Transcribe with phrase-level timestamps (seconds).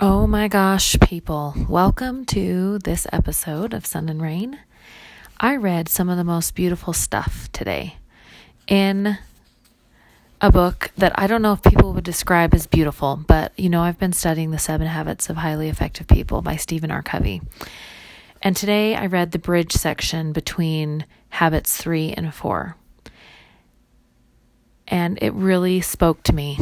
[0.00, 1.56] Oh my gosh, people.
[1.68, 4.60] Welcome to this episode of Sun and Rain.
[5.40, 7.96] I read some of the most beautiful stuff today
[8.68, 9.18] in
[10.40, 13.82] a book that I don't know if people would describe as beautiful, but you know,
[13.82, 17.02] I've been studying The Seven Habits of Highly Effective People by Stephen R.
[17.02, 17.42] Covey.
[18.40, 22.76] And today I read the bridge section between habits three and four.
[24.86, 26.56] And it really spoke to me.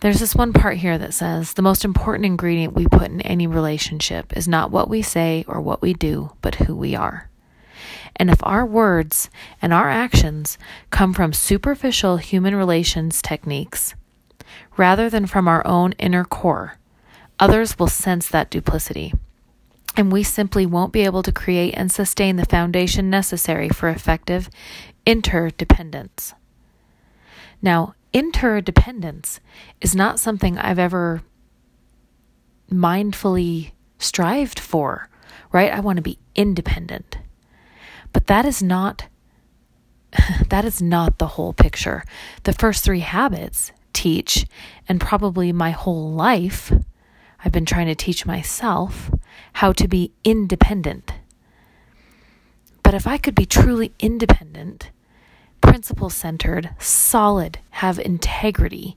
[0.00, 3.48] There's this one part here that says the most important ingredient we put in any
[3.48, 7.28] relationship is not what we say or what we do, but who we are.
[8.14, 9.28] And if our words
[9.60, 10.56] and our actions
[10.90, 13.94] come from superficial human relations techniques
[14.76, 16.78] rather than from our own inner core,
[17.40, 19.12] others will sense that duplicity.
[19.96, 24.48] And we simply won't be able to create and sustain the foundation necessary for effective
[25.04, 26.34] interdependence.
[27.60, 29.38] Now, interdependence
[29.80, 31.22] is not something I've ever
[32.68, 35.08] mindfully strived for,
[35.52, 35.72] right?
[35.72, 37.18] I want to be independent.
[38.12, 39.06] But that is not
[40.48, 42.02] that is not the whole picture.
[42.42, 44.46] The first 3 habits teach
[44.88, 46.72] and probably my whole life
[47.44, 49.10] I've been trying to teach myself
[49.52, 51.12] how to be independent.
[52.82, 54.90] But if I could be truly independent,
[55.60, 58.96] principle centered, solid, have integrity,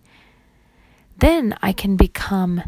[1.17, 2.63] then I can become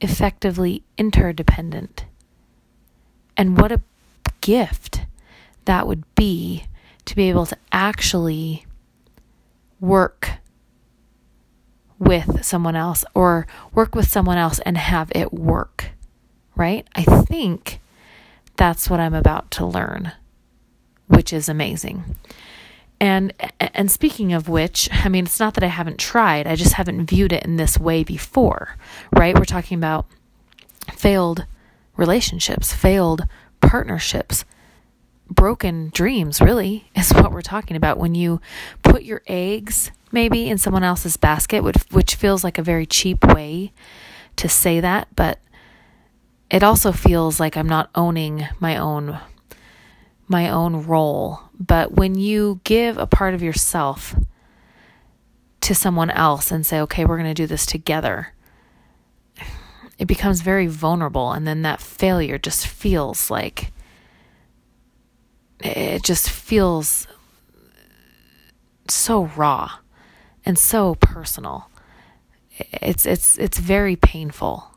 [0.00, 2.04] effectively interdependent.
[3.36, 3.82] And what a
[4.40, 5.06] gift
[5.64, 6.64] that would be
[7.04, 8.66] to be able to actually
[9.80, 10.38] work
[11.98, 15.90] with someone else or work with someone else and have it work,
[16.54, 16.86] right?
[16.94, 17.80] I think
[18.56, 20.12] that's what I'm about to learn,
[21.06, 22.16] which is amazing.
[23.00, 26.74] And and speaking of which, I mean it's not that I haven't tried, I just
[26.74, 28.76] haven't viewed it in this way before,
[29.12, 29.36] right?
[29.36, 30.06] We're talking about
[30.92, 31.46] failed
[31.96, 33.22] relationships, failed
[33.60, 34.44] partnerships,
[35.30, 37.98] broken dreams, really, is what we're talking about.
[37.98, 38.40] When you
[38.82, 43.24] put your eggs maybe in someone else's basket, which, which feels like a very cheap
[43.26, 43.72] way
[44.36, 45.38] to say that, but
[46.50, 49.18] it also feels like I'm not owning my own
[50.28, 51.40] my own role.
[51.58, 54.14] But when you give a part of yourself
[55.62, 58.34] to someone else and say, okay, we're going to do this together,
[59.98, 61.32] it becomes very vulnerable.
[61.32, 63.72] And then that failure just feels like
[65.60, 67.08] it just feels
[68.88, 69.70] so raw
[70.44, 71.68] and so personal.
[72.58, 74.74] It's it's it's very painful.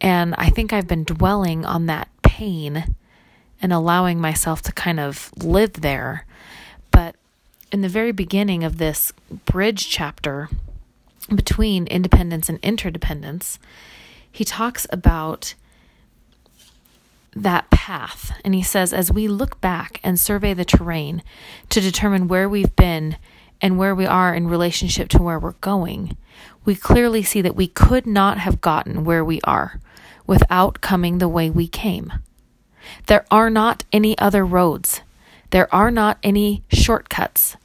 [0.00, 2.96] And I think I've been dwelling on that pain
[3.62, 6.26] and allowing myself to kind of live there.
[6.90, 7.14] But
[7.70, 9.12] in the very beginning of this
[9.46, 10.50] bridge chapter
[11.32, 13.58] between independence and interdependence,
[14.30, 15.54] he talks about
[17.34, 18.32] that path.
[18.44, 21.22] And he says, as we look back and survey the terrain
[21.70, 23.16] to determine where we've been
[23.60, 26.16] and where we are in relationship to where we're going,
[26.64, 29.80] we clearly see that we could not have gotten where we are
[30.26, 32.12] without coming the way we came.
[33.06, 35.00] There are not any other roads.
[35.50, 37.56] There are not any shortcuts.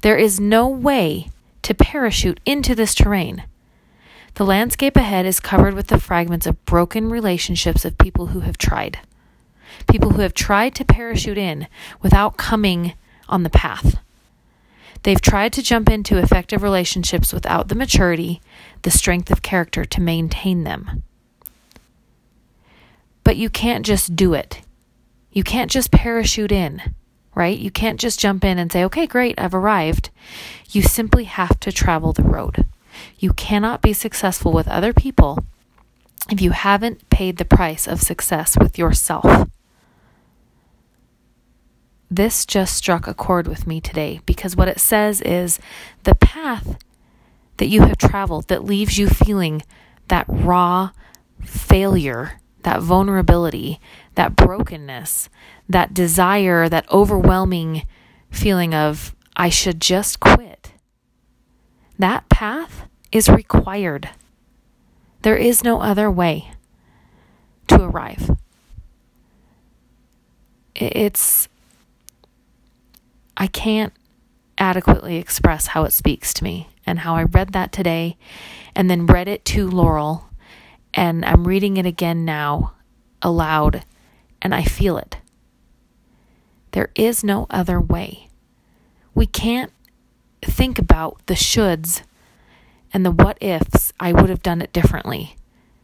[0.00, 1.30] There is no way
[1.62, 3.44] to parachute into this terrain.
[4.34, 8.58] The landscape ahead is covered with the fragments of broken relationships of people who have
[8.58, 8.98] tried.
[9.88, 11.68] People who have tried to parachute in
[12.02, 12.94] without coming
[13.28, 13.98] on the path.
[15.04, 18.40] They've tried to jump into effective relationships without the maturity,
[18.82, 21.02] the strength of character to maintain them.
[23.22, 24.62] But you can't just do it.
[25.34, 26.80] You can't just parachute in,
[27.34, 27.58] right?
[27.58, 30.10] You can't just jump in and say, okay, great, I've arrived.
[30.70, 32.64] You simply have to travel the road.
[33.18, 35.44] You cannot be successful with other people
[36.30, 39.48] if you haven't paid the price of success with yourself.
[42.08, 45.58] This just struck a chord with me today because what it says is
[46.04, 46.78] the path
[47.56, 49.62] that you have traveled that leaves you feeling
[50.06, 50.90] that raw
[51.42, 53.80] failure that vulnerability,
[54.14, 55.28] that brokenness,
[55.68, 57.86] that desire, that overwhelming
[58.30, 60.72] feeling of, I should just quit.
[61.98, 64.10] That path is required.
[65.22, 66.52] There is no other way
[67.68, 68.30] to arrive.
[70.74, 71.48] It's,
[73.36, 73.92] I can't
[74.58, 78.16] adequately express how it speaks to me and how I read that today
[78.74, 80.28] and then read it to Laurel
[80.92, 82.74] and I'm reading it again now
[83.20, 83.84] aloud,
[84.44, 85.16] and I feel it.
[86.70, 88.28] There is no other way.
[89.14, 89.72] We can't
[90.42, 92.02] think about the shoulds
[92.92, 95.36] and the what ifs, I would have done it differently.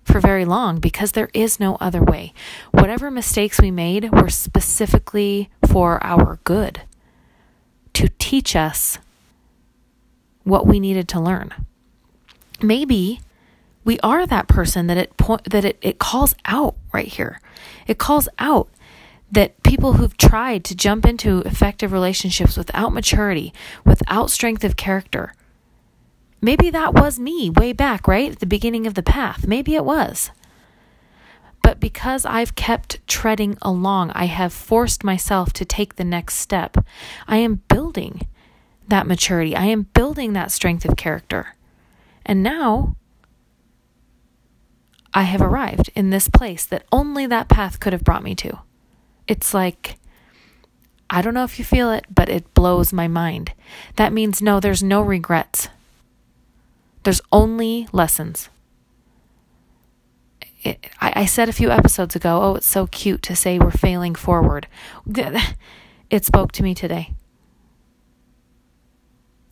[0.04, 2.32] for very long because there is no other way.
[2.72, 6.82] Whatever mistakes we made were specifically for our good
[7.94, 8.98] to teach us
[10.44, 11.52] what we needed to learn.
[12.60, 13.20] Maybe
[13.84, 17.40] we are that person that it po- that it, it calls out right here.
[17.86, 18.68] It calls out
[19.32, 23.52] that people who've tried to jump into effective relationships without maturity,
[23.84, 25.32] without strength of character,
[26.42, 28.32] Maybe that was me way back, right?
[28.32, 29.46] At the beginning of the path.
[29.46, 30.30] Maybe it was.
[31.62, 36.78] But because I've kept treading along, I have forced myself to take the next step.
[37.28, 38.26] I am building
[38.88, 39.54] that maturity.
[39.54, 41.54] I am building that strength of character.
[42.24, 42.96] And now
[45.12, 48.60] I have arrived in this place that only that path could have brought me to.
[49.26, 49.96] It's like,
[51.08, 53.52] I don't know if you feel it, but it blows my mind.
[53.96, 55.68] That means no, there's no regrets.
[57.02, 58.48] There's only lessons.
[60.62, 63.70] It, I, I said a few episodes ago, oh, it's so cute to say we're
[63.70, 64.68] failing forward.
[66.10, 67.14] It spoke to me today.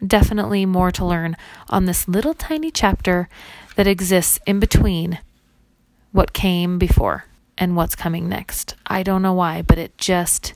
[0.05, 1.37] Definitely more to learn
[1.71, 3.29] on this little tiny chapter
[3.77, 5.21] that exists in between
[6.13, 7.25] what came before
[7.57, 8.75] and what's coming next.
[8.87, 10.55] I don't know why, but it just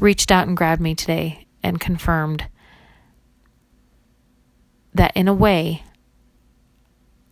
[0.00, 2.46] reached out and grabbed me today and confirmed
[4.92, 5.82] that in a way,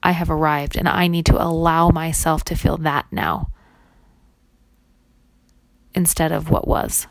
[0.03, 3.51] I have arrived and I need to allow myself to feel that now
[5.95, 7.07] instead of what was.